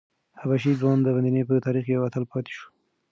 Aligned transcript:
حبشي 0.41 0.73
ځوان 0.79 0.97
د 1.03 1.07
مدینې 1.15 1.41
په 1.49 1.53
تاریخ 1.65 1.83
کې 1.87 1.93
یو 1.95 2.05
اتل 2.07 2.23
پاتې 2.31 2.51
شو. 2.57 2.67